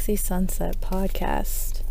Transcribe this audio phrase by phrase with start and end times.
[0.00, 1.82] Sunset podcast,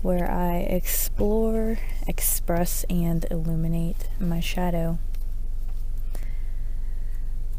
[0.00, 4.98] where I explore, express, and illuminate my shadow.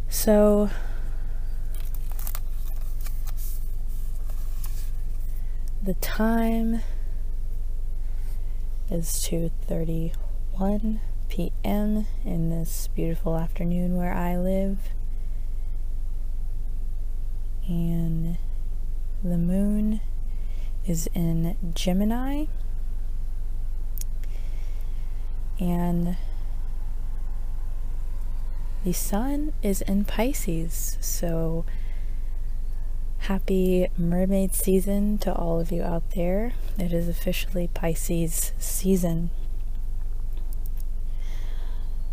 [0.08, 0.70] So,
[5.84, 6.82] the time
[8.90, 12.08] is 2:31 p.m.
[12.24, 14.78] in this beautiful afternoon where I live.
[17.68, 18.38] And
[19.24, 20.02] the moon
[20.86, 22.46] is in Gemini.
[25.60, 26.16] And
[28.84, 30.98] the sun is in Pisces.
[31.02, 31.66] So
[33.20, 36.54] happy mermaid season to all of you out there.
[36.78, 39.32] It is officially Pisces season.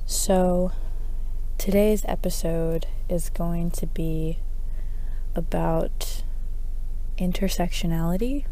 [0.07, 0.73] So,
[1.57, 4.39] today's episode is going to be
[5.35, 6.14] about
[7.19, 8.45] intersectionality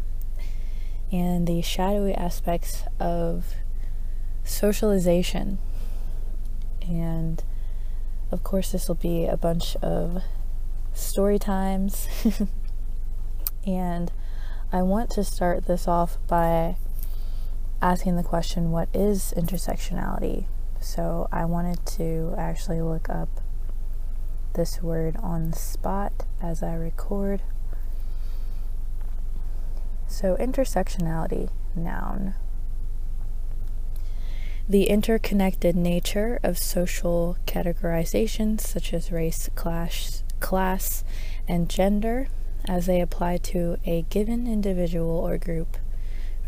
[1.11, 3.53] and the shadowy aspects of
[4.43, 5.59] socialization.
[6.81, 7.43] And
[8.31, 10.23] of course, this will be a bunch of
[10.93, 12.07] story times.
[13.65, 14.11] and
[14.71, 16.77] I want to start this off by
[17.81, 20.45] asking the question what is intersectionality?
[20.79, 23.29] So I wanted to actually look up
[24.53, 27.41] this word on the spot as I record.
[30.07, 32.35] So, intersectionality, noun.
[34.67, 41.03] The interconnected nature of social categorizations such as race, class, class,
[41.47, 42.27] and gender
[42.67, 45.77] as they apply to a given individual or group,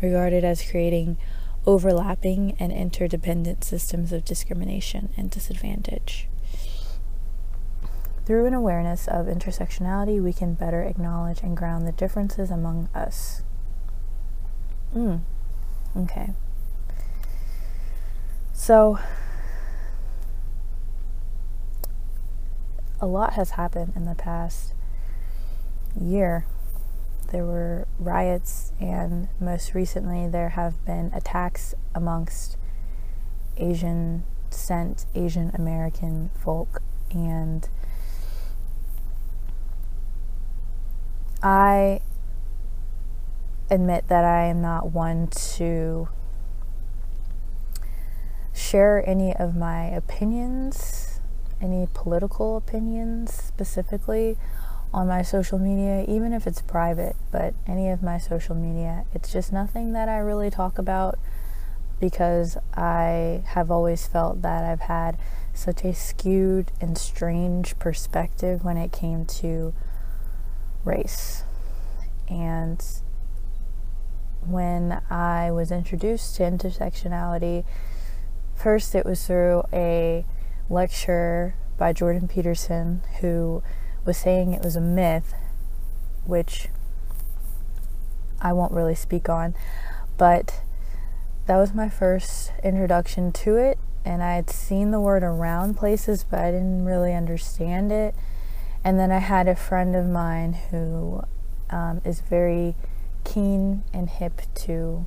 [0.00, 1.18] regarded as creating
[1.66, 6.28] overlapping and interdependent systems of discrimination and disadvantage.
[8.26, 13.42] Through an awareness of intersectionality, we can better acknowledge and ground the differences among us.
[14.92, 15.16] Hmm.
[15.96, 16.32] Okay.
[18.52, 18.98] So,
[23.00, 24.74] a lot has happened in the past
[25.98, 26.46] year
[27.32, 32.56] there were riots, and most recently, there have been attacks amongst
[33.56, 36.82] Asian sent Asian American folk.
[37.10, 37.68] And
[41.42, 42.00] I
[43.70, 46.08] admit that I am not one to
[48.52, 51.20] share any of my opinions,
[51.60, 54.36] any political opinions specifically
[54.92, 59.32] on my social media, even if it's private, but any of my social media, it's
[59.32, 61.18] just nothing that I really talk about
[62.00, 65.18] because I have always felt that I've had
[65.52, 69.72] such a skewed and strange perspective when it came to
[70.86, 71.44] race.
[72.28, 72.82] And
[74.46, 77.64] when I was introduced to intersectionality,
[78.54, 80.24] first it was through a
[80.70, 83.62] lecture by Jordan Peterson, who
[84.04, 85.34] was saying it was a myth,
[86.24, 86.68] which
[88.40, 89.54] I won't really speak on,
[90.16, 90.62] but
[91.46, 93.78] that was my first introduction to it.
[94.04, 98.14] And I had seen the word around places, but I didn't really understand it.
[98.86, 101.24] And then I had a friend of mine who
[101.70, 102.76] um, is very
[103.24, 105.06] keen and hip to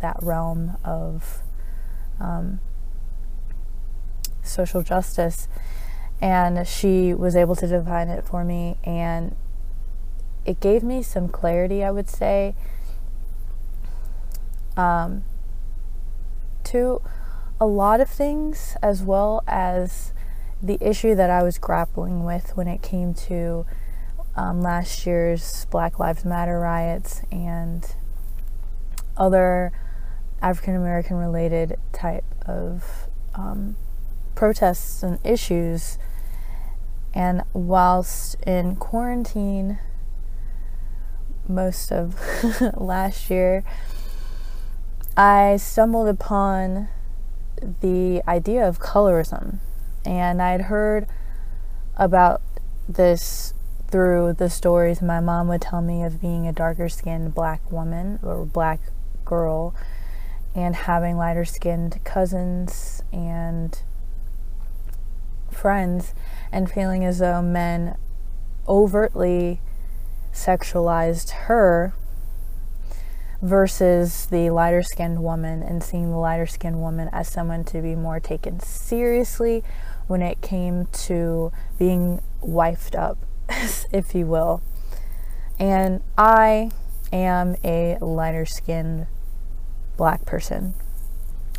[0.00, 1.42] that realm of
[2.18, 2.58] um,
[4.42, 5.46] social justice.
[6.22, 9.36] And she was able to define it for me and
[10.46, 12.54] it gave me some clarity i would say.
[14.74, 15.22] Um,
[16.64, 17.02] to
[17.60, 20.14] a lot of things as well as
[20.66, 23.64] the issue that i was grappling with when it came to
[24.36, 27.94] um, last year's black lives matter riots and
[29.16, 29.72] other
[30.42, 33.76] african american related type of um,
[34.36, 35.98] protests and issues.
[37.12, 39.78] And whilst in quarantine
[41.48, 42.20] most of
[42.76, 43.64] last year,
[45.16, 46.88] I stumbled upon
[47.80, 49.58] the idea of colorism.
[50.06, 51.08] And I'd heard
[51.96, 52.40] about
[52.88, 53.52] this
[53.88, 58.20] through the stories my mom would tell me of being a darker skinned black woman
[58.22, 58.80] or black
[59.24, 59.74] girl
[60.54, 63.82] and having lighter skinned cousins and
[65.50, 66.14] friends
[66.52, 67.96] and feeling as though men
[68.68, 69.60] overtly
[70.32, 71.94] sexualized her
[73.42, 77.94] versus the lighter skinned woman and seeing the lighter skinned woman as someone to be
[77.94, 79.62] more taken seriously,
[80.06, 83.18] when it came to being wifed up,
[83.92, 84.62] if you will.
[85.58, 86.70] And I
[87.12, 89.06] am a lighter skinned
[89.96, 90.74] black person.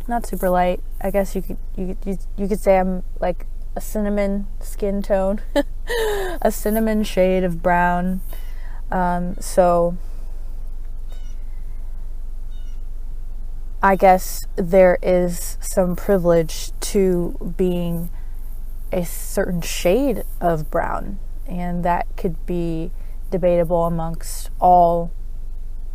[0.06, 0.80] Not super light.
[1.00, 1.96] I guess you could you
[2.36, 3.46] you could say I'm like
[3.76, 5.40] a cinnamon skin tone,
[6.42, 8.20] a cinnamon shade of brown.
[8.90, 9.98] Um, so
[13.82, 18.10] I guess there is some privilege to being
[18.92, 22.90] a certain shade of brown, and that could be
[23.30, 25.10] debatable amongst all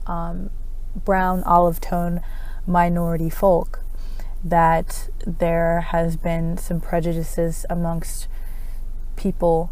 [0.06, 0.50] um,
[0.96, 2.22] brown olive tone
[2.68, 3.80] minority folk
[4.44, 8.28] that there has been some prejudices amongst
[9.16, 9.72] people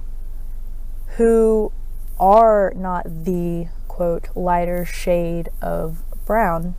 [1.18, 1.72] who
[2.20, 6.76] are not the quote lighter shade of brown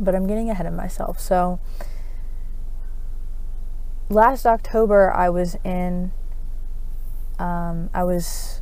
[0.00, 1.20] but I'm getting ahead of myself.
[1.20, 1.60] So
[4.10, 6.12] last October I was in
[7.38, 8.60] um, I was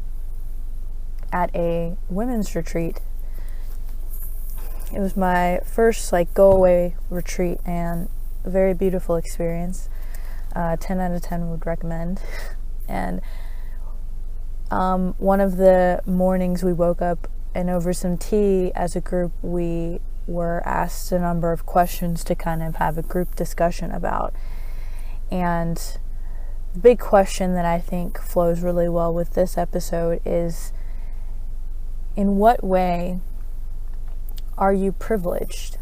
[1.33, 3.01] at a women's retreat
[4.93, 8.09] it was my first like go away retreat and
[8.45, 9.89] a very beautiful experience.
[10.57, 12.21] Uh, 10 out of 10 would recommend.
[12.91, 13.21] And
[14.71, 19.33] um, one of the mornings we woke up and over some tea as a group,
[19.43, 24.33] we were asked a number of questions to kind of have a group discussion about.
[25.31, 25.77] And
[26.75, 30.73] the big question that I think flows really well with this episode is
[32.17, 33.21] in what way
[34.57, 35.79] are you privileged?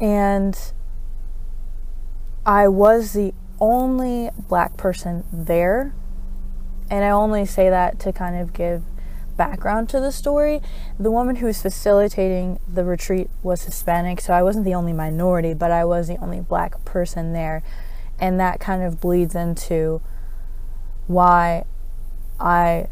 [0.00, 0.58] And
[2.44, 5.94] I was the only black person there.
[6.90, 8.82] And I only say that to kind of give
[9.36, 10.60] background to the story.
[10.98, 15.54] The woman who was facilitating the retreat was Hispanic, so I wasn't the only minority,
[15.54, 17.62] but I was the only black person there.
[18.18, 20.00] And that kind of bleeds into
[21.06, 21.64] why
[22.38, 22.88] I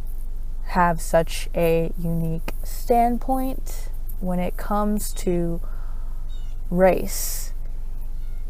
[0.67, 3.91] have such a unique standpoint
[4.21, 5.61] when it comes to
[6.71, 7.53] race.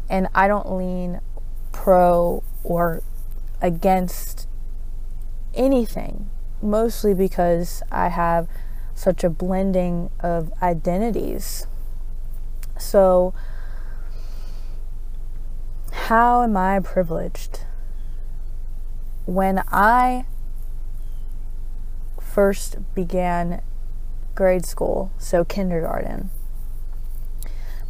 [0.09, 1.21] And I don't lean
[1.71, 3.01] pro or
[3.61, 4.47] against
[5.53, 6.29] anything,
[6.63, 8.47] mostly because I have
[8.95, 11.67] such a blending of identities.
[12.79, 13.33] So,
[15.91, 17.61] how am I privileged?
[19.25, 20.25] When I
[22.19, 23.61] first began
[24.35, 26.29] grade school, so kindergarten,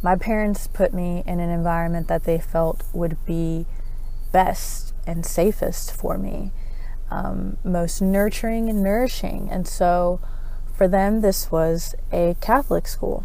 [0.02, 3.64] my parents put me in an environment that they felt would be
[4.32, 6.52] best and safest for me,
[7.10, 9.48] um, most nurturing and nourishing.
[9.50, 10.20] And so
[10.76, 13.24] for them, this was a Catholic school.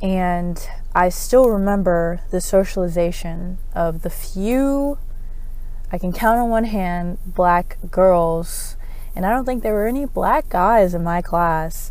[0.00, 4.98] And I still remember the socialization of the few,
[5.90, 8.76] I can count on one hand, black girls
[9.18, 11.90] and I don't think there were any black guys in my class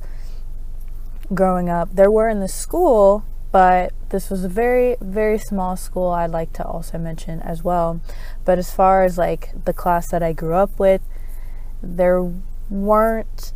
[1.34, 1.94] growing up.
[1.94, 6.54] There were in the school, but this was a very, very small school, I'd like
[6.54, 8.00] to also mention as well.
[8.48, 11.02] But as far as like the class that I grew up with,
[11.84, 12.32] there
[12.70, 13.52] weren't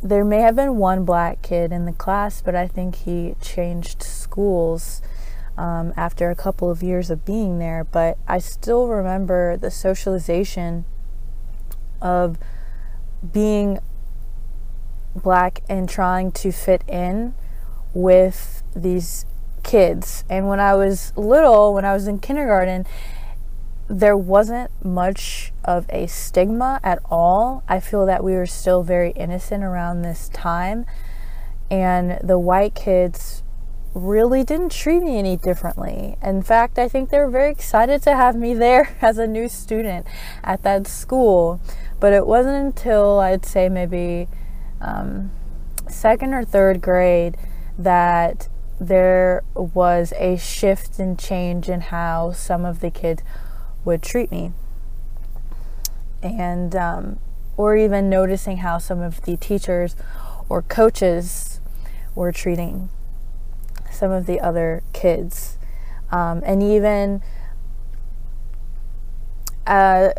[0.00, 4.00] there may have been one black kid in the class, but I think he changed
[4.00, 5.02] schools
[5.56, 7.82] um, after a couple of years of being there.
[7.82, 10.84] But I still remember the socialization
[12.00, 12.38] of
[13.32, 13.80] being
[15.16, 17.34] black and trying to fit in
[17.92, 19.26] with these
[19.64, 20.22] kids.
[20.30, 22.86] And when I was little, when I was in kindergarten,
[23.88, 27.64] there wasn't much of a stigma at all.
[27.68, 30.84] I feel that we were still very innocent around this time.
[31.70, 33.42] And the white kids
[33.94, 36.16] really didn't treat me any differently.
[36.22, 39.48] In fact, I think they were very excited to have me there as a new
[39.48, 40.06] student
[40.44, 41.60] at that school.
[41.98, 44.28] But it wasn't until I'd say maybe
[44.80, 45.30] um,
[45.88, 47.36] second or third grade
[47.78, 53.22] that there was a shift and change in how some of the kids
[53.88, 54.52] would treat me.
[56.22, 57.18] And, um,
[57.56, 59.96] or even noticing how some of the teachers
[60.48, 61.60] or coaches
[62.14, 62.90] were treating
[63.90, 65.56] some of the other kids.
[66.10, 67.22] Um, and even
[69.66, 70.10] uh,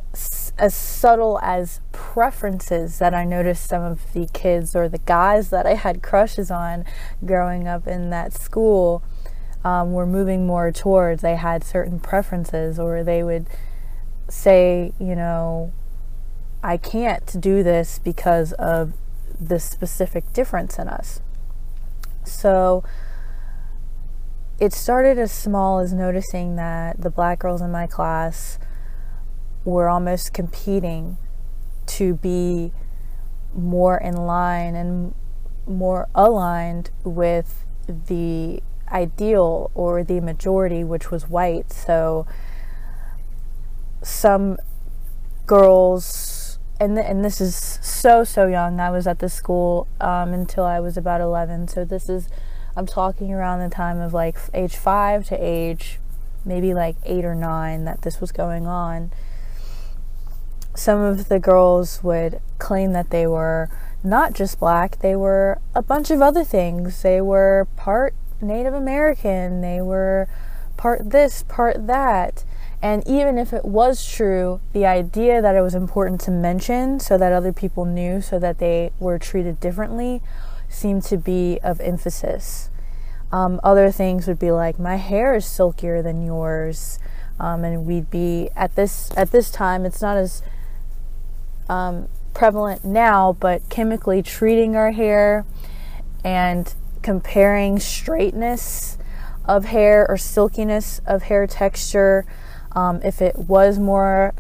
[0.57, 5.67] as subtle as preferences that I noticed some of the kids or the guys that
[5.67, 6.85] I had crushes on
[7.23, 9.03] growing up in that school
[9.63, 11.21] um, were moving more towards.
[11.21, 13.47] They had certain preferences, or they would
[14.29, 15.73] say, you know,
[16.63, 18.93] I can't do this because of
[19.39, 21.21] this specific difference in us.
[22.23, 22.83] So,
[24.59, 28.59] it started as small as noticing that the black girls in my class
[29.63, 31.17] were almost competing
[31.85, 32.71] to be
[33.55, 35.13] more in line and
[35.65, 38.61] more aligned with the
[38.91, 41.72] ideal or the majority, which was white.
[41.72, 42.25] So
[44.01, 44.58] some
[45.46, 48.79] girls, and th- and this is so so young.
[48.79, 51.67] I was at the school um, until I was about eleven.
[51.67, 52.29] So this is
[52.75, 56.00] I'm talking around the time of like age five to age
[56.46, 59.12] maybe like eight or nine that this was going on.
[60.75, 63.69] Some of the girls would claim that they were
[64.03, 67.01] not just black, they were a bunch of other things.
[67.01, 70.27] They were part Native American, they were
[70.77, 72.43] part this, part that.
[72.81, 77.17] And even if it was true, the idea that it was important to mention so
[77.17, 80.22] that other people knew so that they were treated differently
[80.69, 82.69] seemed to be of emphasis.
[83.31, 87.00] Um, other things would be like, my hair is silkier than yours.
[87.39, 90.43] Um, and we'd be at this at this time it's not as
[91.69, 95.46] um, prevalent now, but chemically treating our hair
[96.24, 98.97] and comparing straightness
[99.45, 102.25] of hair or silkiness of hair texture.
[102.73, 104.33] Um, if it was more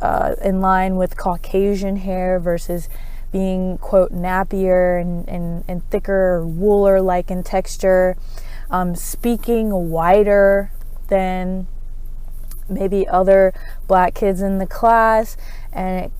[0.00, 2.88] uh, in line with Caucasian hair versus
[3.32, 8.16] being, quote, nappier and, and, and thicker, wooler like in texture,
[8.70, 10.72] um, speaking wider
[11.08, 11.66] than
[12.68, 13.52] maybe other
[13.86, 15.36] black kids in the class,
[15.72, 16.10] and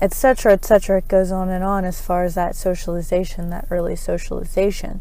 [0.00, 0.98] etc., etc.
[0.98, 5.00] It goes on and on as far as that socialization, that early socialization.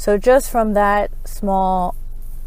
[0.00, 1.94] So, just from that small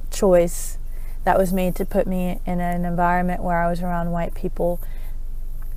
[0.10, 0.80] choice
[1.24, 4.82] that was made to put me in an environment where I was around white people,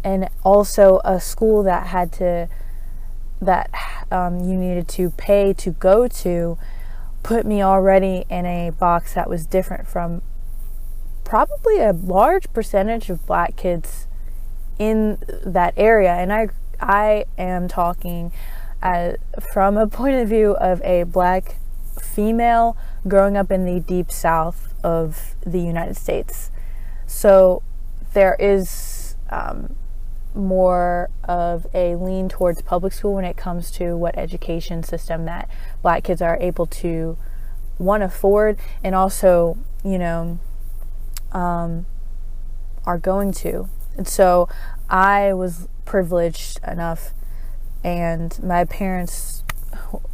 [0.03, 2.49] and also a school that had to,
[3.43, 3.69] that
[4.11, 6.57] um, you needed to pay to go to,
[7.23, 10.23] put me already in a box that was different from
[11.25, 14.07] probably a large percentage of black kids
[14.79, 16.15] in that area.
[16.15, 16.49] And I,
[16.81, 18.33] I am talking
[18.83, 19.13] uh,
[19.53, 21.57] from a point of view of a black
[22.17, 26.51] female growing up in the deep south of the United States.
[27.07, 27.63] So
[28.15, 29.77] there is um,
[30.35, 35.51] more of a lean towards public school when it comes to what education system that
[35.83, 37.19] black kids are able to
[37.77, 40.39] one afford and also you know
[41.33, 41.85] um,
[42.87, 43.69] are going to
[43.99, 44.49] and so
[44.89, 47.13] I was privileged enough
[47.85, 49.36] and my parents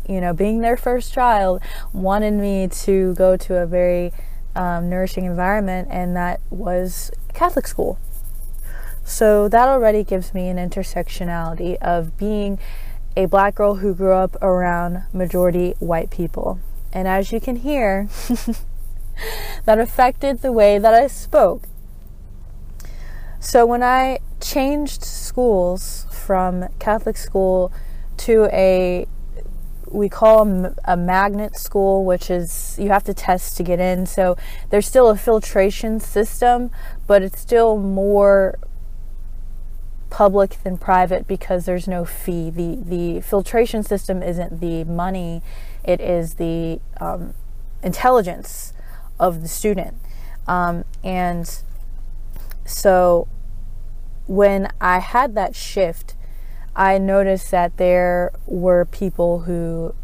[0.09, 4.13] you know, being their first child, wanted me to go to a very
[4.55, 7.99] um, nourishing environment, and that was Catholic school.
[9.05, 12.59] So that already gives me an intersectionality of being
[13.17, 16.61] a black girl who grew up around majority white people.
[16.93, 18.09] And as you can hear,
[19.65, 21.65] that affected the way that I spoke.
[23.41, 27.73] So when I changed schools from Catholic school
[28.19, 29.07] to a
[29.93, 34.07] we call a magnet school, which is you have to test to get in.
[34.07, 34.37] So
[34.71, 36.71] there's still a filtration system,
[37.07, 38.59] but it's still more
[40.11, 42.51] public than private because there's no fee.
[42.51, 45.43] The the filtration system isn't the money;
[45.85, 47.35] it is the um,
[47.83, 48.73] intelligence
[49.19, 49.97] of the student.
[50.47, 51.49] Um, and
[52.65, 53.29] so
[54.27, 56.15] when I had that shift
[56.75, 59.95] I noticed that there were people who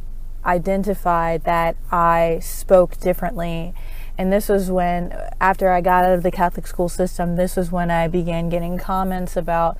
[0.44, 3.74] identified that I spoke differently.
[4.16, 7.70] And this was when, after I got out of the Catholic school system, this was
[7.70, 9.78] when I began getting comments about,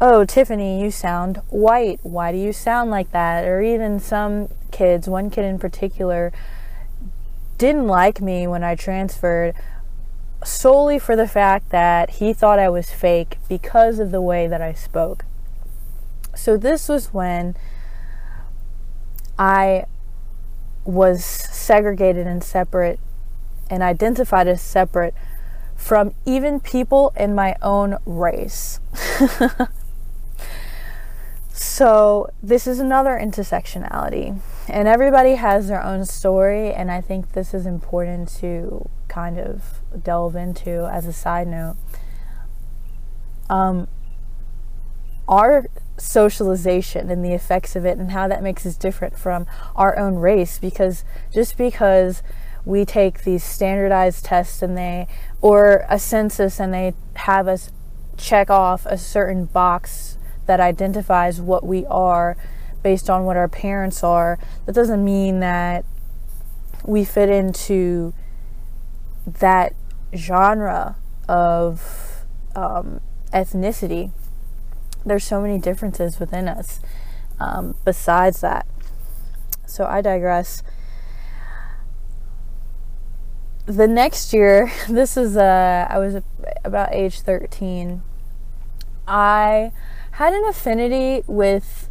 [0.00, 1.98] oh, Tiffany, you sound white.
[2.02, 3.44] Why do you sound like that?
[3.44, 6.32] Or even some kids, one kid in particular,
[7.58, 9.54] didn't like me when I transferred
[10.44, 14.62] solely for the fact that he thought I was fake because of the way that
[14.62, 15.24] I spoke.
[16.36, 17.56] So this was when
[19.38, 19.86] I
[20.84, 23.00] was segregated and separate
[23.68, 25.14] and identified as separate
[25.74, 28.80] from even people in my own race.
[31.52, 37.52] so, this is another intersectionality, and everybody has their own story, and I think this
[37.52, 41.76] is important to kind of delve into as a side note.
[43.50, 43.86] Um,
[45.28, 45.66] our
[45.98, 50.16] socialization and the effects of it and how that makes us different from our own
[50.16, 52.22] race because just because
[52.64, 55.06] we take these standardized tests and they
[55.40, 57.70] or a census and they have us
[58.16, 62.36] check off a certain box that identifies what we are
[62.82, 65.84] based on what our parents are that doesn't mean that
[66.84, 68.12] we fit into
[69.26, 69.74] that
[70.14, 70.96] genre
[71.28, 72.24] of
[72.54, 73.00] um,
[73.32, 74.10] ethnicity.
[75.06, 76.80] There's so many differences within us
[77.38, 78.66] um, besides that.
[79.64, 80.62] So I digress.
[83.66, 86.22] The next year, this is uh, I was
[86.64, 88.02] about age 13.
[89.08, 89.72] I
[90.12, 91.88] had an affinity with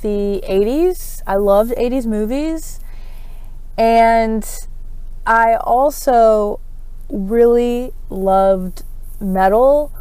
[0.00, 1.22] the 80s.
[1.26, 2.80] I loved 80s movies.
[3.76, 4.46] And
[5.26, 6.60] I also
[7.08, 8.82] really loved
[9.20, 9.92] metal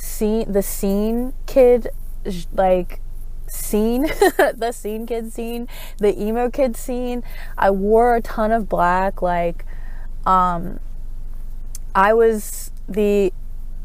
[0.00, 1.88] scene the scene kid
[2.52, 3.00] like
[3.48, 4.02] scene
[4.54, 7.22] the scene kid scene the emo kid scene.
[7.58, 9.64] I wore a ton of black like
[10.26, 10.80] um
[11.94, 13.32] i was the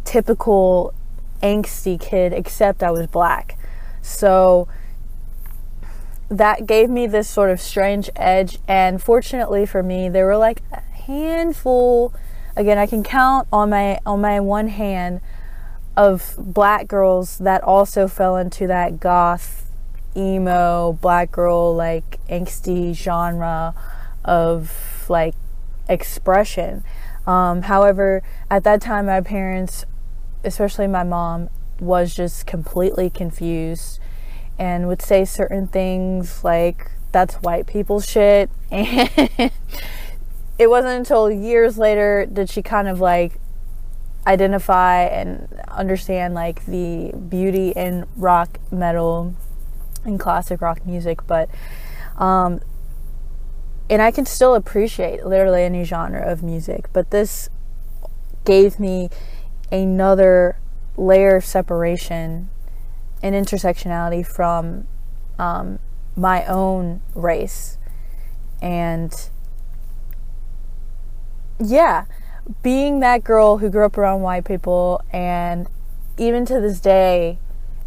[0.04, 0.94] typical
[1.42, 3.58] angsty kid except i was black.
[4.02, 4.68] So
[6.30, 10.62] that gave me this sort of strange edge and fortunately for me there were like
[10.72, 12.12] a handful
[12.56, 15.22] again i can count on my on my one hand
[15.98, 19.70] of black girls that also fell into that goth
[20.18, 23.74] emo black girl like angsty genre
[24.24, 25.36] of like
[25.90, 26.84] expression.
[27.28, 29.86] Um, however at that time my parents
[30.44, 31.50] especially my mom
[31.80, 34.00] was just completely confused
[34.58, 38.50] and would say certain things like that's white people shit.
[38.72, 39.52] And
[40.58, 43.40] it wasn't until years later did she kind of like
[44.28, 49.36] identify and understand like the beauty in rock metal
[50.04, 51.50] and classic rock music but
[52.18, 52.60] um
[53.88, 57.50] and I can still appreciate literally any genre of music but this
[58.46, 59.10] gave me
[59.72, 60.58] another
[60.98, 62.50] layer of separation
[63.22, 64.88] and intersectionality from
[65.40, 65.80] um,
[66.16, 67.78] my own race.
[68.62, 69.14] And
[71.60, 72.06] yeah
[72.62, 75.68] being that girl who grew up around white people, and
[76.18, 77.40] even to this day,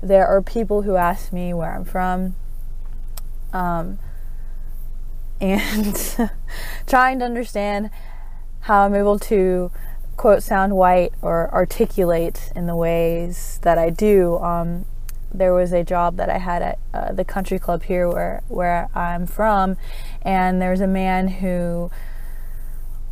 [0.02, 2.36] there are people who ask me where I'm from.
[3.52, 3.98] Um,
[5.40, 6.20] and
[6.86, 7.90] trying to understand
[8.60, 9.70] how I'm able to
[10.16, 14.38] quote sound white or articulate in the ways that I do.
[14.38, 14.84] Um,
[15.32, 18.88] there was a job that I had at uh, the country club here where where
[18.94, 19.76] I'm from,
[20.22, 21.90] and there was a man who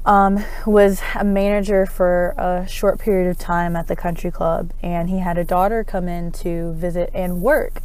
[0.06, 5.10] um, was a manager for a short period of time at the country club, and
[5.10, 7.82] he had a daughter come in to visit and work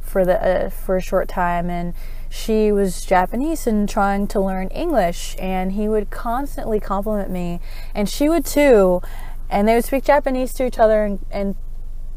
[0.00, 1.94] for the uh, for a short time, and
[2.28, 7.60] she was Japanese and trying to learn English, and he would constantly compliment me,
[7.94, 9.00] and she would too,
[9.48, 11.56] and they would speak Japanese to each other and, and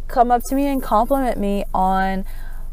[0.10, 2.26] come up to me and compliment me on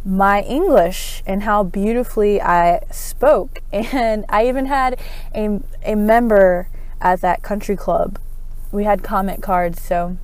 [0.05, 3.61] my English and how beautifully I spoke.
[3.73, 5.01] And I even had
[5.35, 6.69] a, a member
[7.01, 8.19] at that country club.
[8.73, 10.17] We had comment cards, so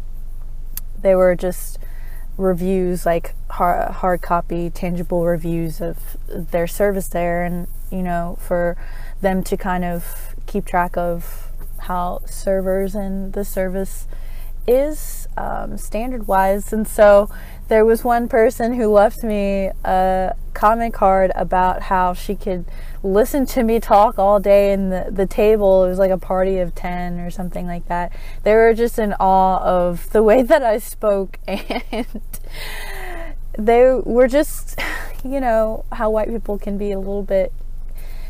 [1.01, 1.79] they were just
[2.37, 8.77] reviews, like hard, hard copy, tangible reviews of their service there, and you know, for
[9.21, 11.49] them to kind of keep track of
[11.81, 14.07] how servers and the service
[14.67, 16.73] is um, standard wise.
[16.73, 17.31] And so
[17.71, 22.65] there was one person who left me a comment card about how she could
[23.05, 25.85] listen to me talk all day in the, the table.
[25.85, 28.13] It was like a party of 10 or something like that.
[28.43, 32.07] They were just in awe of the way that I spoke and
[33.57, 34.77] they were just,
[35.25, 37.53] you know, how white people can be a little bit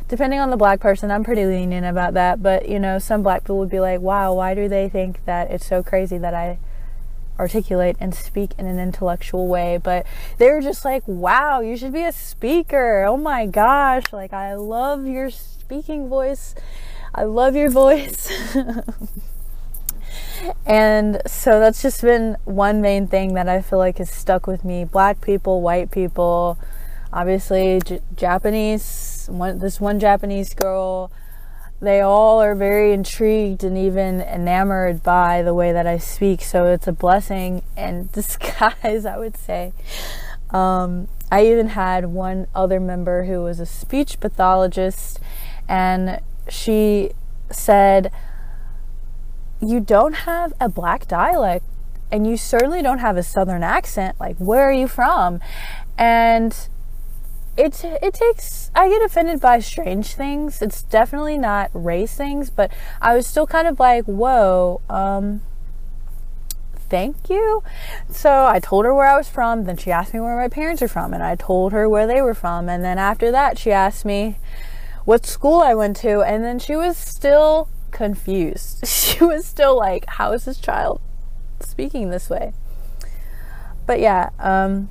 [0.06, 2.42] depending on the black person, I'm pretty lenient about that.
[2.42, 5.52] But you know, some black people would be like, "Wow, why do they think that
[5.52, 6.58] it's so crazy that I
[7.40, 11.92] articulate and speak in an intellectual way, but they were just like, wow, you should
[11.92, 13.04] be a speaker.
[13.04, 14.04] Oh my gosh.
[14.12, 16.54] Like, I love your speaking voice.
[17.14, 18.30] I love your voice.
[20.66, 24.62] and so that's just been one main thing that I feel like has stuck with
[24.62, 24.84] me.
[24.84, 26.58] Black people, white people,
[27.10, 31.10] obviously J- Japanese, one, this one Japanese girl
[31.80, 36.42] they all are very intrigued and even enamored by the way that I speak.
[36.42, 39.72] So it's a blessing and disguise, I would say.
[40.50, 45.20] Um, I even had one other member who was a speech pathologist,
[45.68, 47.12] and she
[47.50, 48.12] said,
[49.60, 51.64] You don't have a black dialect,
[52.10, 54.18] and you certainly don't have a southern accent.
[54.18, 55.40] Like, where are you from?
[55.96, 56.56] And
[57.56, 60.62] it it takes I get offended by strange things.
[60.62, 65.42] It's definitely not race things, but I was still kind of like, "Whoa, um
[66.88, 67.62] thank you."
[68.10, 70.82] So I told her where I was from, then she asked me where my parents
[70.82, 73.72] are from, and I told her where they were from, and then after that she
[73.72, 74.38] asked me
[75.04, 78.86] what school I went to, and then she was still confused.
[78.86, 81.00] She was still like, How is this child
[81.60, 82.54] speaking this way?
[83.86, 84.88] But yeah, um,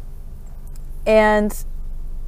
[1.05, 1.65] and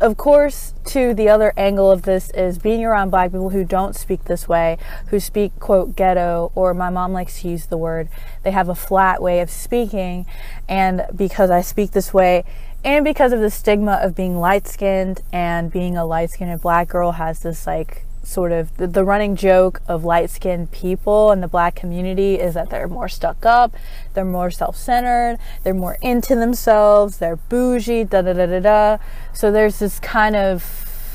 [0.02, 3.96] of course, to the other angle of this is being around black people who don't
[3.96, 8.10] speak this way, who speak, quote, ghetto, or my mom likes to use the word,
[8.44, 10.26] they have a flat way of speaking.
[10.68, 12.44] And because I speak this way,
[12.84, 16.88] and because of the stigma of being light skinned and being a light skinned black
[16.88, 21.42] girl has this like sort of the, the running joke of light skinned people in
[21.42, 23.76] the black community is that they're more stuck up,
[24.14, 28.98] they're more self centered, they're more into themselves, they're bougie, da da da da da.
[29.34, 30.64] So there's this kind of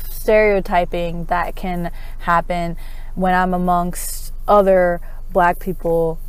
[0.09, 2.75] stereotyping that can happen
[3.15, 4.99] when I'm amongst other
[5.31, 6.19] black people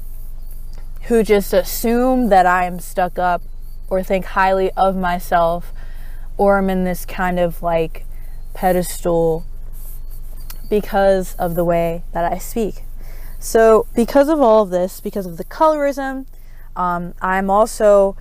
[1.03, 3.43] who just assume that I'm stuck up
[3.91, 5.73] or think highly of myself
[6.37, 8.05] or I'm in this kind of like
[8.55, 9.45] pedestal
[10.69, 12.85] because of the way that I speak.
[13.39, 16.27] So, because of all of this, because of the colorism,
[16.77, 18.17] um, I'm also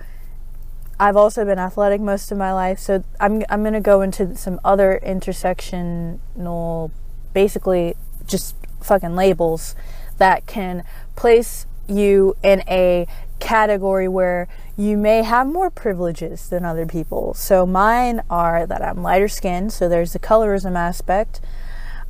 [1.00, 2.78] I've also been athletic most of my life.
[2.78, 6.90] So I'm I'm gonna go into some other intersectional,
[7.32, 7.94] basically
[8.26, 9.74] just fucking labels
[10.18, 10.84] that can
[11.14, 13.06] place you in a
[13.38, 17.32] category where you may have more privileges than other people.
[17.34, 21.40] So mine are that I'm lighter skinned, so there's the colorism aspect.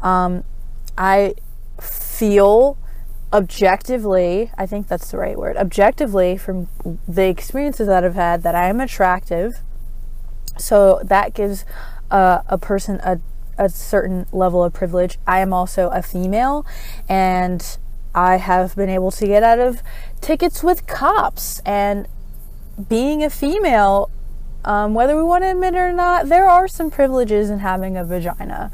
[0.01, 0.45] Um,
[0.97, 1.35] I
[1.81, 2.77] feel
[3.33, 6.69] objectively, I think that's the right word, objectively from
[7.07, 9.61] the experiences that I've had that I am attractive.
[10.57, 11.65] So that gives
[12.11, 13.21] uh, a person a,
[13.59, 15.19] a certain level of privilege.
[15.27, 16.67] I am also a female
[17.09, 17.79] and
[18.15, 19.83] I have been able to get out of
[20.21, 21.61] tickets with cops.
[21.61, 22.09] And
[22.89, 24.11] being a female,
[24.65, 27.97] um, whether we want to admit it or not, there are some privileges in having
[27.97, 28.73] a vagina.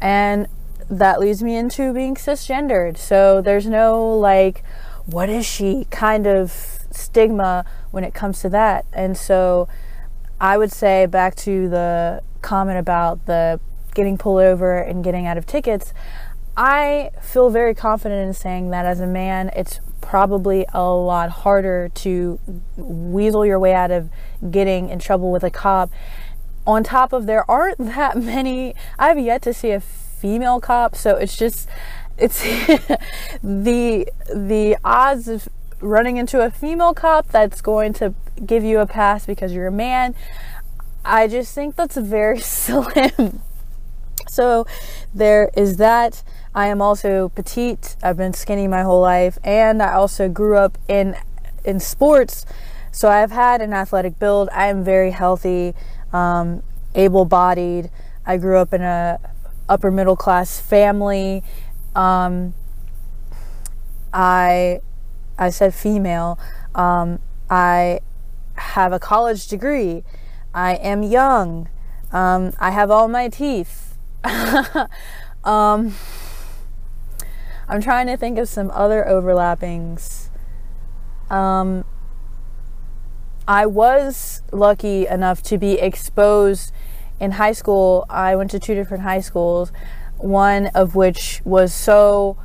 [0.00, 0.46] And
[0.88, 2.96] that leads me into being cisgendered.
[2.96, 4.62] So there's no like,
[5.06, 8.84] what is she kind of stigma when it comes to that.
[8.92, 9.68] And so
[10.40, 13.60] I would say back to the comment about the
[13.94, 15.92] getting pulled over and getting out of tickets.
[16.56, 21.90] I feel very confident in saying that as a man, it's probably a lot harder
[21.94, 22.38] to
[22.76, 24.10] weasel your way out of
[24.50, 25.90] getting in trouble with a cop.
[26.66, 31.16] On top of there aren't that many, I've yet to see a female cop, so
[31.16, 31.68] it's just
[32.18, 32.42] it's
[33.42, 35.48] the the odds of
[35.80, 39.72] running into a female cop that's going to give you a pass because you're a
[39.72, 40.14] man.
[41.04, 43.40] I just think that's very slim.
[44.28, 44.66] So
[45.14, 46.22] there is that.
[46.54, 47.96] I am also petite.
[48.02, 51.16] I've been skinny my whole life, and I also grew up in
[51.64, 52.46] in sports.
[52.90, 54.48] So I've had an athletic build.
[54.52, 55.74] I am very healthy,
[56.12, 56.62] um,
[56.94, 57.90] able-bodied.
[58.24, 59.20] I grew up in a
[59.68, 61.42] upper middle class family.
[61.94, 62.54] Um,
[64.12, 64.80] I
[65.38, 66.38] I said female.
[66.74, 68.00] Um, I
[68.54, 70.04] have a college degree.
[70.54, 71.68] I am young.
[72.12, 73.96] Um, I have all my teeth.
[75.44, 75.94] um,
[77.68, 80.28] I'm trying to think of some other overlappings.
[83.48, 86.72] I was lucky enough to be exposed
[87.20, 88.04] in high school.
[88.10, 89.70] I went to two different high schools,
[90.16, 92.36] one of which was so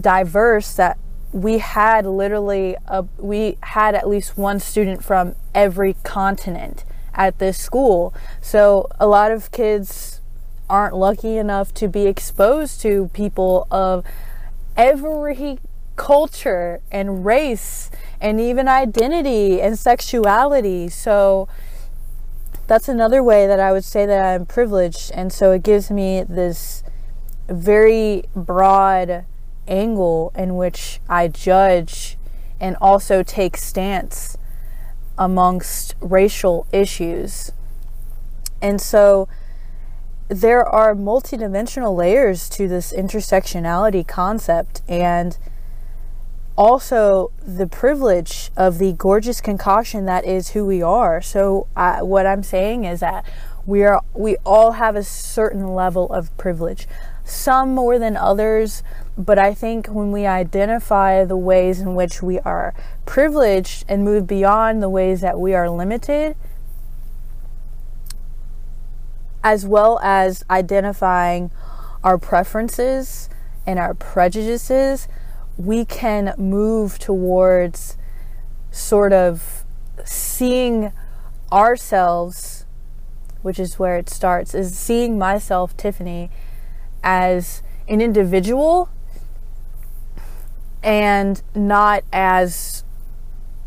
[0.00, 0.98] diverse that
[1.32, 7.58] we had literally a, we had at least one student from every continent at this
[7.58, 8.14] school.
[8.40, 10.20] So a lot of kids
[10.70, 14.04] aren't lucky enough to be exposed to people of
[14.76, 15.58] every
[16.00, 17.90] culture and race
[18.22, 20.88] and even identity and sexuality.
[20.88, 21.46] So
[22.66, 25.10] that's another way that I would say that I'm privileged.
[25.12, 26.82] And so it gives me this
[27.48, 29.26] very broad
[29.68, 32.16] angle in which I judge
[32.58, 34.38] and also take stance
[35.18, 37.52] amongst racial issues.
[38.62, 39.28] And so
[40.28, 45.36] there are multidimensional layers to this intersectionality concept and
[46.60, 51.22] also the privilege of the gorgeous concoction that is who we are.
[51.22, 53.24] So uh, what I'm saying is that
[53.64, 56.86] we are we all have a certain level of privilege.
[57.24, 58.82] Some more than others,
[59.16, 62.74] but I think when we identify the ways in which we are
[63.06, 66.36] privileged and move beyond the ways that we are limited,
[69.42, 71.50] as well as identifying
[72.04, 73.30] our preferences
[73.66, 75.08] and our prejudices,
[75.60, 77.98] we can move towards
[78.70, 79.64] sort of
[80.06, 80.90] seeing
[81.52, 82.64] ourselves,
[83.42, 86.30] which is where it starts, is seeing myself, Tiffany,
[87.02, 88.88] as an individual
[90.82, 92.84] and not as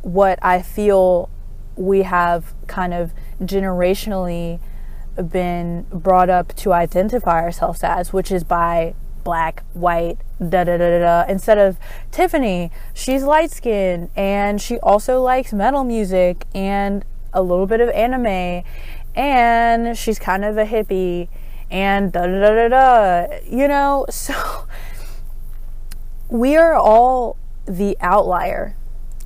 [0.02, 1.30] what I feel
[1.76, 4.60] we have kind of generationally
[5.30, 11.00] been brought up to identify ourselves as, which is by black, white, da da da
[11.00, 11.26] da.
[11.32, 11.78] Instead of
[12.12, 17.90] Tiffany, she's light skinned and she also likes metal music and a little bit of
[17.90, 18.64] anime
[19.16, 21.28] and she's kind of a hippie
[21.70, 23.38] and da da da da da.
[23.50, 24.68] You know, so
[26.30, 28.76] we are all the outlier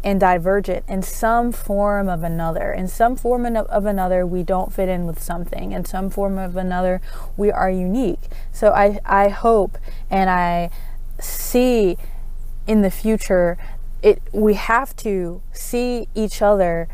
[0.03, 2.71] and divergent in some form of another.
[2.71, 5.71] In some form of another, we don't fit in with something.
[5.71, 7.01] In some form of another,
[7.35, 8.29] we are unique.
[8.51, 9.77] So I, I hope
[10.09, 10.69] and I
[11.19, 11.97] see
[12.67, 13.57] in the future
[14.03, 16.87] it we have to see each other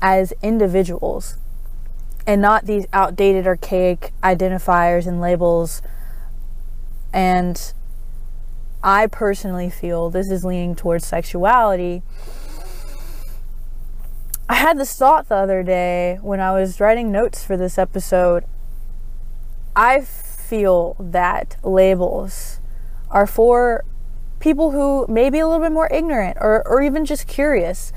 [0.00, 1.36] as individuals
[2.26, 5.82] and not these outdated archaic identifiers and labels
[7.12, 7.72] and
[8.86, 12.04] I personally feel this is leaning towards sexuality.
[14.48, 18.44] I had this thought the other day when I was writing notes for this episode.
[19.74, 22.60] I feel that labels
[23.10, 23.84] are for
[24.38, 27.92] people who may be a little bit more ignorant or, or even just curious.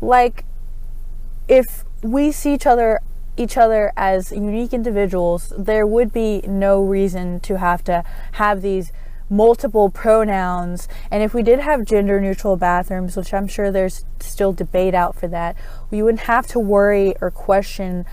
[0.00, 0.44] Like,
[1.46, 2.98] if we see each other
[3.36, 8.02] each other as unique individuals, there would be no reason to have to
[8.32, 8.90] have these
[9.30, 10.88] multiple pronouns.
[11.10, 15.14] And if we did have gender neutral bathrooms, which I'm sure there's still debate out
[15.14, 15.56] for that,
[15.90, 18.06] we wouldn't have to worry or question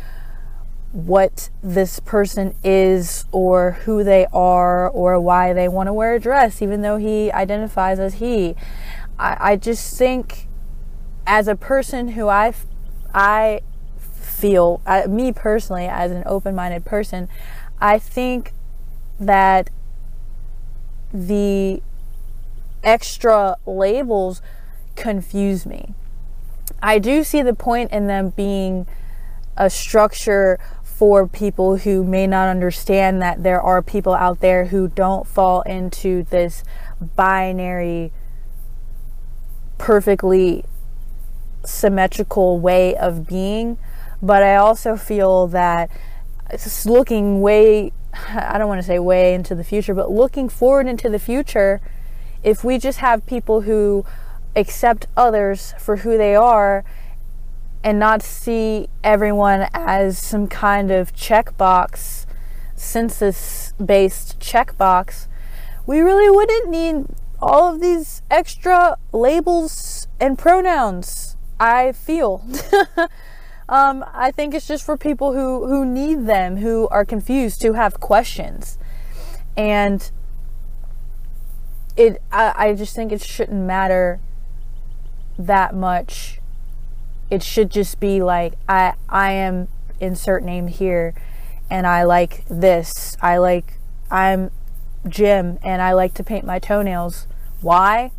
[0.92, 6.20] what this person is or who they are or why they want to wear a
[6.20, 8.56] dress, even though he identifies as he.
[9.20, 10.48] I, I just think,
[11.28, 12.54] as a person who I,
[13.14, 13.62] I
[14.00, 17.28] feel, uh, me personally, as an open minded person,
[17.82, 18.54] I think
[19.20, 19.70] that
[21.16, 21.82] the
[22.84, 24.42] extra labels
[24.96, 25.94] confuse me.
[26.82, 28.88] I do see the point in them being
[29.58, 34.88] a structure for people who may not understand that there are people out there who
[34.88, 36.64] don't fall into this
[37.16, 38.12] binary,
[39.78, 40.64] perfectly
[41.66, 43.78] symmetrical way of being.
[44.22, 45.90] But I also feel that
[46.50, 47.92] it's looking way
[48.30, 51.82] I don't want to say way into the future, but looking forward into the future,
[52.44, 54.06] if we just have people who
[54.56, 56.84] accept others for who they are
[57.84, 62.26] and not see everyone as some kind of checkbox,
[62.76, 65.28] census based checkbox,
[65.86, 67.06] we really wouldn't need
[67.42, 72.44] all of these extra labels and pronouns, I feel.
[73.68, 77.74] Um, I think it's just for people who, who need them, who are confused, who
[77.74, 78.78] have questions.
[79.58, 80.12] And
[81.98, 84.20] it I, I just think it shouldn't matter
[85.38, 86.40] that much.
[87.30, 89.68] It should just be like I I am
[90.00, 91.14] insert name here
[91.70, 93.18] and I like this.
[93.22, 93.80] I like
[94.12, 94.52] I'm
[95.08, 97.28] Jim and I like to paint my toenails.
[97.62, 98.12] Why?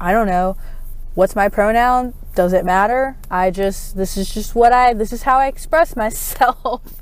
[0.00, 0.56] I don't know.
[1.14, 2.14] What's my pronoun?
[2.34, 3.16] does it matter?
[3.30, 7.00] I just, this is just what I, this is how I express myself.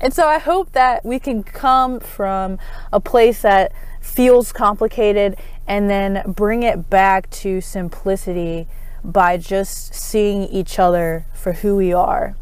[0.00, 2.58] and so I hope that we can come from
[2.92, 5.36] a place that feels complicated
[5.66, 8.66] and then bring it back to simplicity
[9.04, 12.36] by just seeing each other for who we are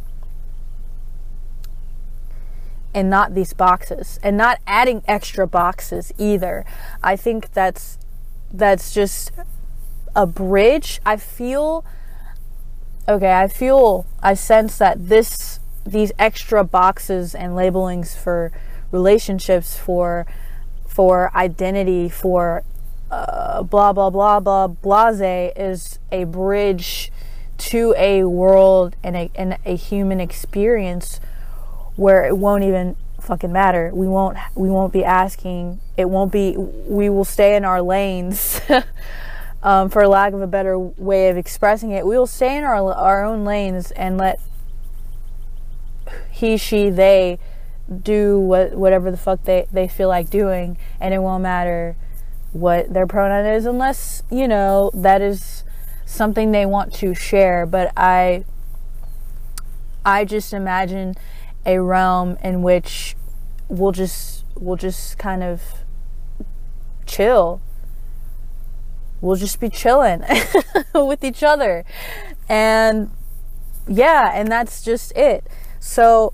[2.95, 6.65] and not these boxes and not adding extra boxes either.
[7.03, 7.99] I think that's
[8.53, 9.33] that's just
[10.17, 11.01] a bridge.
[11.07, 11.85] I feel
[13.07, 18.51] okay, I feel I sense that this these extra boxes and labelings for
[18.91, 20.27] relationships for
[20.89, 22.65] for identity for
[23.11, 27.13] uh, blah blah blah blah blase is a bridge
[27.59, 31.21] to a world and a, and a human experience
[31.95, 33.91] where it won't even fucking matter.
[33.95, 35.81] We won't we won't be asking.
[35.97, 38.61] It won't be we will stay in our lanes
[39.67, 42.95] um, for lack of a better way of expressing it, we will stay in our,
[42.95, 44.39] our own lanes and let
[46.31, 47.41] he, she, they
[48.03, 51.97] do what, whatever the fuck they, they feel like doing, and it won't matter
[52.53, 55.65] what their pronoun is unless, you know, that is
[56.05, 57.67] something they want to share.
[57.67, 58.45] But I,
[60.05, 61.17] I just imagine
[61.67, 63.17] a realm in which
[63.69, 65.61] we'll just, we'll just kind of
[67.05, 67.61] chill
[69.21, 70.23] we'll just be chilling
[70.95, 71.85] with each other.
[72.49, 73.11] And
[73.89, 75.47] yeah, and that's just it.
[75.81, 76.33] So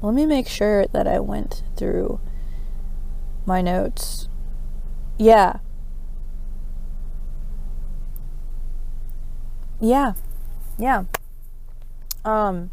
[0.00, 2.20] let me make sure that I went through
[3.46, 4.28] my notes.
[5.18, 5.58] Yeah.
[9.80, 10.12] Yeah.
[10.78, 11.04] Yeah.
[12.24, 12.70] Um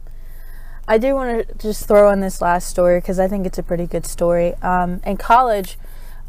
[0.88, 3.64] I do want to just throw in this last story because I think it's a
[3.64, 4.54] pretty good story.
[4.62, 5.80] Um, in college,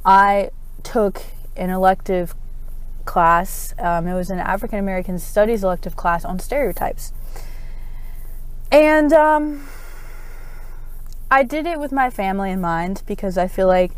[0.03, 0.51] I
[0.83, 1.21] took
[1.57, 2.35] an elective
[3.05, 3.75] class.
[3.79, 7.13] Um, it was an African American Studies elective class on stereotypes.
[8.71, 9.67] And um,
[11.31, 13.93] I did it with my family in mind because I feel like,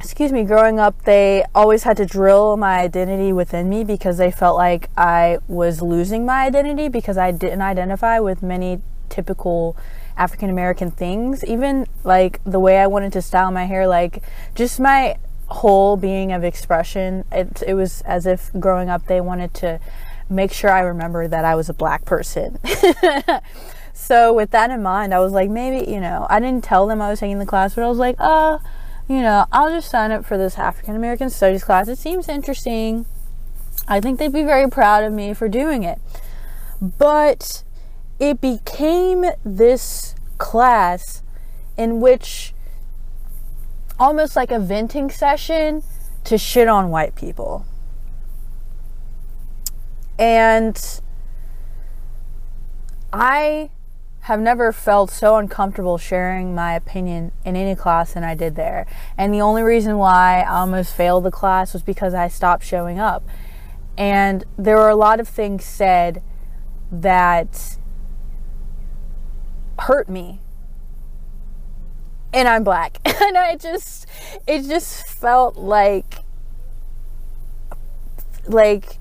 [0.00, 4.30] excuse me, growing up, they always had to drill my identity within me because they
[4.30, 9.76] felt like I was losing my identity because I didn't identify with many typical
[10.18, 11.44] African American things.
[11.44, 14.22] Even like the way I wanted to style my hair, like
[14.54, 17.24] just my whole being of expression.
[17.32, 19.80] It, it was as if growing up they wanted to
[20.28, 22.58] make sure I remember that I was a black person.
[23.94, 27.00] so with that in mind, I was like, maybe, you know, I didn't tell them
[27.00, 28.60] I was taking the class, but I was like, oh,
[29.08, 31.88] you know, I'll just sign up for this African American Studies class.
[31.88, 33.06] It seems interesting.
[33.86, 35.98] I think they'd be very proud of me for doing it.
[36.80, 37.64] But
[38.18, 41.22] it became this class
[41.76, 42.54] in which
[43.98, 45.82] almost like a venting session
[46.24, 47.64] to shit on white people.
[50.18, 51.00] And
[53.12, 53.70] I
[54.22, 58.86] have never felt so uncomfortable sharing my opinion in any class than I did there.
[59.16, 62.98] And the only reason why I almost failed the class was because I stopped showing
[62.98, 63.26] up.
[63.96, 66.22] And there were a lot of things said
[66.92, 67.78] that
[69.80, 70.40] hurt me.
[72.32, 72.98] And I'm black.
[73.22, 74.06] and I just
[74.46, 76.18] it just felt like
[78.46, 78.98] like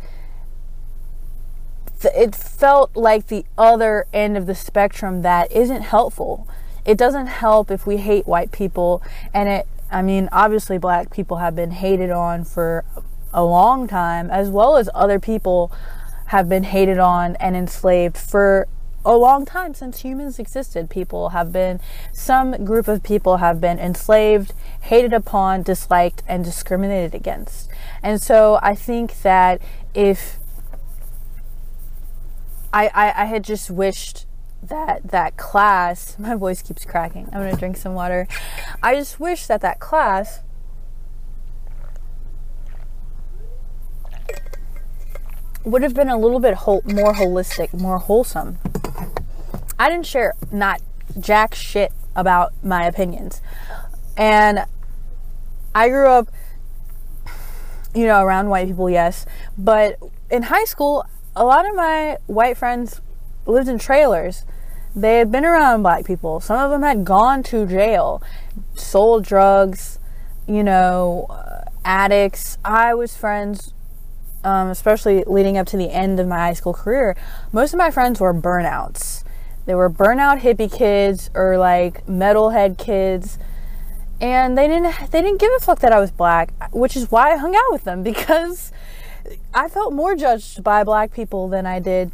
[2.04, 6.48] it felt like the other end of the spectrum that isn't helpful.
[6.86, 9.02] It doesn't help if we hate white people,
[9.34, 12.86] and it, I mean, obviously, black people have been hated on for
[13.34, 15.72] a long time, as well as other people
[16.28, 18.68] have been hated on and enslaved for
[19.06, 20.90] a long time since humans existed.
[20.90, 21.80] People have been,
[22.12, 27.70] some group of people have been enslaved, hated upon, disliked, and discriminated against.
[28.04, 29.62] And so I think that
[29.94, 30.40] if
[32.74, 34.26] I, I, I had just wished
[34.62, 38.28] that that class my voice keeps cracking i'm gonna drink some water
[38.82, 40.42] i just wish that that class
[45.68, 48.58] would have been a little bit more holistic more wholesome
[49.78, 50.82] i didn't share not
[51.20, 53.42] jack shit about my opinions
[54.16, 54.66] and
[55.76, 56.30] i grew up
[57.94, 59.26] you know around white people yes
[59.58, 59.98] but
[60.30, 63.00] in high school a lot of my white friends
[63.46, 64.44] lived in trailers.
[64.96, 66.40] They had been around black people.
[66.40, 68.22] Some of them had gone to jail,
[68.76, 70.00] sold drugs,
[70.48, 72.58] you know, uh, addicts.
[72.66, 73.74] I was friends,
[74.44, 77.16] um, especially leading up to the end of my high school career.
[77.52, 79.24] Most of my friends were burnouts.
[79.66, 83.38] They were burnout hippie kids or like metalhead kids
[84.20, 87.34] and they didn't they didn't give a fuck that I was black, which is why
[87.34, 88.72] I hung out with them because
[89.54, 92.12] I felt more judged by black people than I did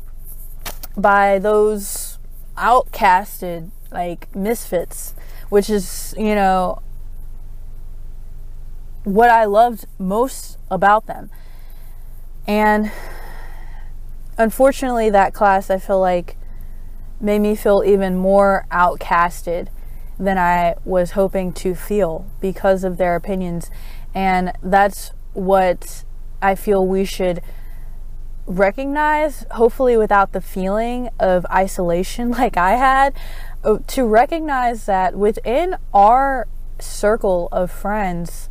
[0.98, 2.18] by those
[2.58, 5.16] outcasted, like misfits,
[5.50, 6.82] which is, you know,
[9.04, 11.30] what I loved most about them.
[12.46, 12.92] And
[14.38, 16.36] unfortunately, that class I feel like
[17.20, 19.68] made me feel even more outcasted
[20.20, 23.72] than I was hoping to feel because of their opinions.
[24.14, 26.04] And that's what
[26.42, 27.42] I feel we should
[28.46, 33.16] recognize, hopefully without the feeling of isolation like I had,
[33.64, 36.48] uh, to recognize that within our
[36.80, 38.50] circle of friends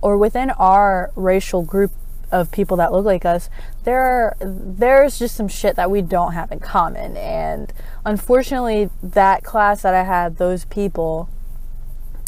[0.00, 1.92] or within our racial group
[2.32, 3.48] of people that look like us,
[3.84, 7.16] there there's just some shit that we don't have in common.
[7.16, 7.72] And
[8.04, 11.28] unfortunately, that class that I had, those people,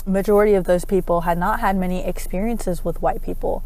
[0.07, 3.65] majority of those people had not had many experiences with white people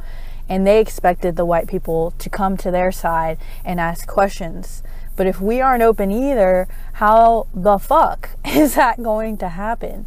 [0.48, 4.82] and they expected the white people to come to their side and ask questions.
[5.14, 10.06] But if we aren't open either, how the fuck is that going to happen?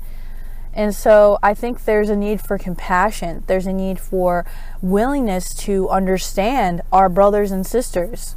[0.74, 3.44] And so I think there's a need for compassion.
[3.48, 4.46] There's a need for
[4.82, 8.36] willingness to understand our brothers and sisters.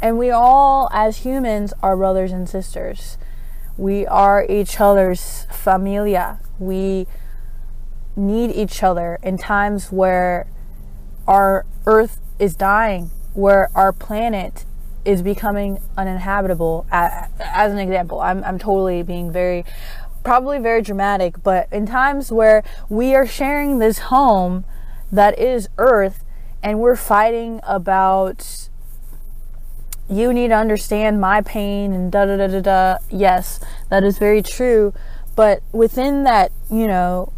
[0.00, 3.18] And we all, as humans, are brothers and sisters.
[3.76, 6.40] We are each other's familia.
[6.58, 7.06] We
[8.14, 10.46] need each other in times where
[11.26, 14.64] our earth is dying, where our planet
[15.04, 16.86] is becoming uninhabitable.
[16.90, 19.64] As an example, I'm, I'm totally being very,
[20.22, 24.64] probably very dramatic, but in times where we are sharing this home
[25.10, 26.24] that is Earth
[26.62, 28.68] and we're fighting about
[30.08, 32.98] you need to understand my pain and da da da da da.
[33.10, 34.92] Yes, that is very true.
[35.34, 37.32] But within that, you know,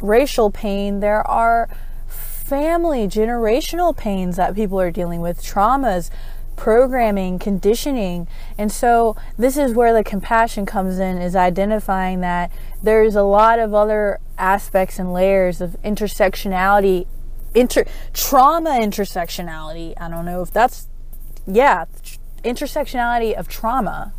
[0.00, 1.68] racial pain, there are
[2.06, 6.10] family, generational pains that people are dealing with, traumas,
[6.62, 8.28] programming, conditioning.
[8.56, 13.58] And so this is where the compassion comes in is identifying that there's a lot
[13.58, 17.08] of other aspects and layers of intersectionality,
[17.52, 20.00] inter trauma intersectionality.
[20.00, 20.86] I don't know if that's
[21.48, 21.86] yeah,
[22.44, 24.12] intersectionality of trauma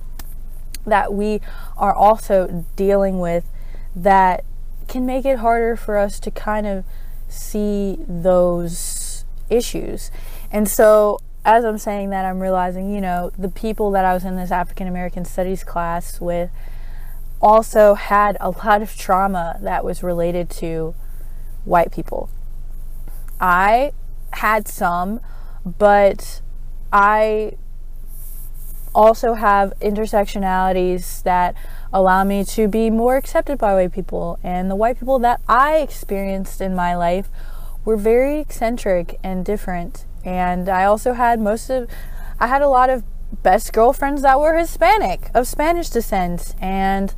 [0.85, 1.39] that we
[1.77, 3.45] are also dealing with
[3.95, 4.43] that
[4.89, 6.83] can make it harder for us to kind of
[7.29, 10.11] see those issues.
[10.51, 14.23] And so, as I'm saying that, I'm realizing, you know, the people that I was
[14.23, 16.49] in this African American studies class with
[17.41, 20.95] also had a lot of trauma that was related to
[21.65, 22.29] white people.
[23.41, 23.91] I
[24.31, 25.19] had some,
[25.65, 26.41] but
[26.93, 27.57] I
[28.95, 31.55] also have intersectionalities that
[31.91, 34.39] allow me to be more accepted by white people.
[34.43, 37.27] And the white people that I experienced in my life
[37.83, 40.05] were very eccentric and different.
[40.23, 41.89] And I also had most of,
[42.39, 43.03] I had a lot of
[43.41, 46.55] best girlfriends that were Hispanic, of Spanish descent.
[46.59, 47.13] And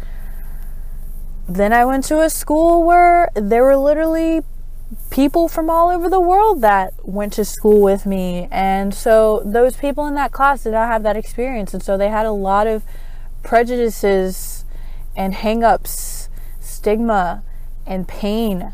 [1.47, 4.41] then I went to a school where there were literally
[5.09, 8.47] people from all over the world that went to school with me.
[8.51, 11.73] And so those people in that class did not have that experience.
[11.73, 12.83] And so they had a lot of
[13.43, 14.65] prejudices
[15.15, 16.29] and hangups,
[16.59, 17.43] stigma,
[17.85, 18.73] and pain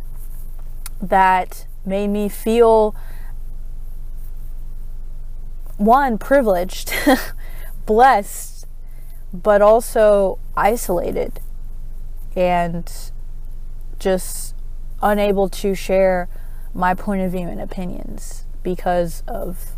[1.02, 2.96] that made me feel
[5.86, 6.94] one, privileged,
[7.86, 8.68] blessed,
[9.34, 11.40] but also isolated
[12.36, 13.12] and
[14.00, 14.56] just
[15.02, 16.30] unable to share
[16.74, 19.72] my point of view and opinions because of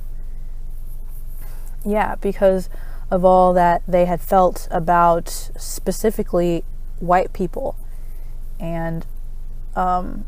[1.86, 2.70] yeah because
[3.10, 6.64] of all that they had felt about specifically
[7.00, 7.76] white people.
[8.60, 9.06] And
[9.76, 10.26] um,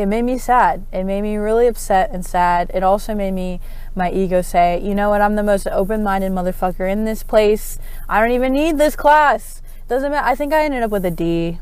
[0.00, 0.86] it made me sad.
[0.94, 2.70] It made me really upset and sad.
[2.72, 3.60] It also made me
[3.94, 5.20] my ego say you know what?
[5.20, 7.78] I'm the most open-minded motherfucker in this place.
[8.08, 9.60] I don't even need this class.
[9.88, 11.58] Doesn't matter i think i ended up with a d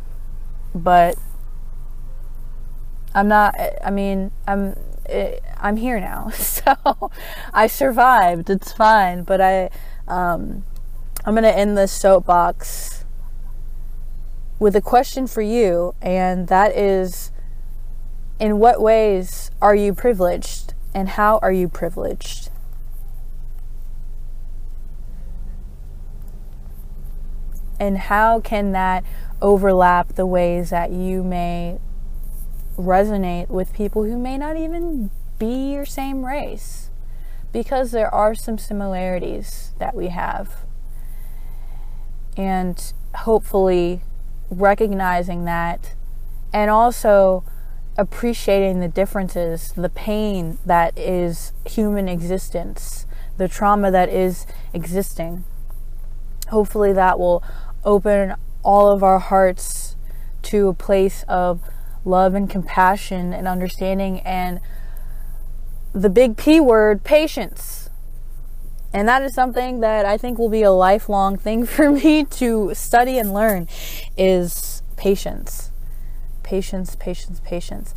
[0.75, 1.17] but
[3.13, 4.77] I'm not I mean I'm
[5.59, 6.31] I'm here now.
[6.35, 7.11] So
[7.53, 8.51] I survived.
[8.51, 9.71] It's fine but I
[10.07, 10.63] um,
[11.25, 13.05] I'm gonna end this soapbox
[14.61, 17.33] with a question for you and that is
[18.39, 22.51] in what ways are you privileged and how are you privileged
[27.81, 29.05] and how can that
[29.41, 31.79] overlap the ways that you may
[32.77, 36.91] resonate with people who may not even be your same race
[37.53, 40.65] because there are some similarities that we have.
[42.37, 44.03] And hopefully
[44.51, 45.95] recognizing that
[46.53, 47.45] and also
[47.99, 55.45] appreciating the differences, the pain that is human existence, the trauma that is existing.
[56.49, 57.43] Hopefully that will
[57.85, 59.97] open all of our hearts
[60.43, 61.61] to a place of
[62.05, 64.61] love and compassion and understanding and
[65.93, 67.91] the big P word, patience.
[68.93, 72.73] And that is something that I think will be a lifelong thing for me to
[72.75, 73.67] study and learn
[74.17, 75.68] is patience.
[76.49, 77.95] Patience, patience, patience.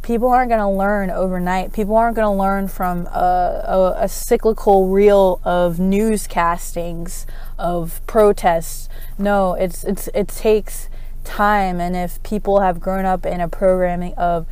[0.00, 1.74] People aren't going to learn overnight.
[1.74, 3.62] People aren't going to learn from a,
[3.98, 7.26] a, a cyclical reel of newscastings
[7.58, 8.88] of protests.
[9.18, 10.88] No, it's it's it takes
[11.24, 14.46] time and if people have grown up in a programming of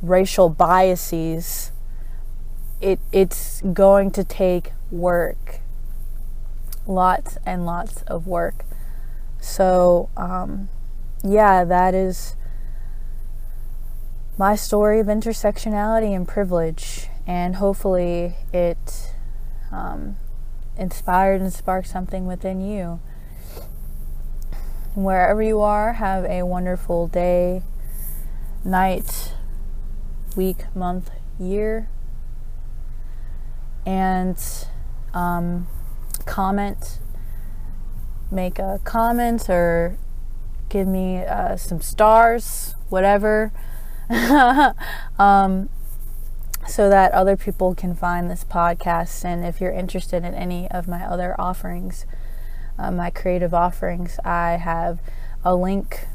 [0.00, 1.72] racial biases,
[2.80, 5.60] it it's going to take work.
[6.86, 8.64] Lots and lots of work.
[9.42, 10.70] So, um,
[11.22, 12.36] yeah, that is
[14.36, 19.12] my story of intersectionality and privilege, and hopefully it
[19.70, 20.16] um,
[20.76, 23.00] inspired and sparked something within you.
[24.94, 27.62] Wherever you are, have a wonderful day,
[28.64, 29.32] night,
[30.36, 31.88] week, month, year.
[33.86, 34.38] And
[35.12, 35.68] um,
[36.26, 36.98] comment,
[38.30, 39.96] make a comment, or
[40.68, 43.52] give me uh, some stars, whatever.
[45.18, 45.68] um,
[46.66, 49.24] so that other people can find this podcast.
[49.24, 52.06] And if you're interested in any of my other offerings,
[52.78, 55.00] uh, my creative offerings, I have
[55.44, 56.06] a link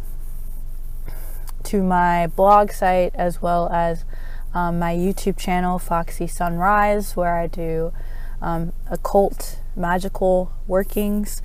[1.64, 4.06] to my blog site as well as
[4.54, 7.94] um, my YouTube channel, Foxy Sunrise, where I do
[8.42, 11.42] um, occult, magical workings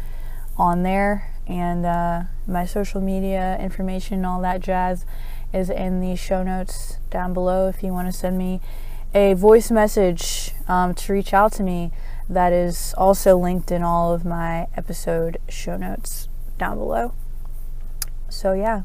[0.56, 1.30] on there.
[1.46, 5.04] And uh, my social media information, all that jazz,
[5.54, 8.60] is in the show notes down below if you want to send me
[9.14, 11.92] a voice message um, to reach out to me.
[12.28, 16.28] That is also linked in all of my episode show notes
[16.58, 17.14] down below.
[18.28, 18.82] So, yeah,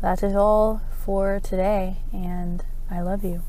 [0.00, 3.42] that is all for today, and I love you.